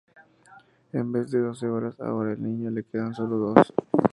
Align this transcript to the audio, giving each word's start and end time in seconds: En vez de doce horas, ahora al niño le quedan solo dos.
En 0.93 1.11
vez 1.11 1.29
de 1.29 1.37
doce 1.41 1.67
horas, 1.67 1.99
ahora 1.99 2.31
al 2.31 2.41
niño 2.41 2.71
le 2.71 2.83
quedan 2.83 3.13
solo 3.13 3.37
dos. 3.53 3.71